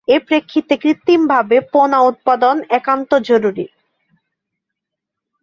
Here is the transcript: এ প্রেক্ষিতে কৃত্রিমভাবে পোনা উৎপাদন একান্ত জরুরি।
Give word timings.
এ 0.07 0.17
প্রেক্ষিতে 0.19 0.73
কৃত্রিমভাবে 0.77 1.57
পোনা 1.73 1.99
উৎপাদন 2.01 2.55
একান্ত 2.69 3.11
জরুরি। 3.23 3.65